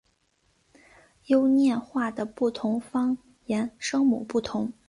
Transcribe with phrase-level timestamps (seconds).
[1.27, 3.15] 优念话的不同方
[3.45, 4.73] 言声母不同。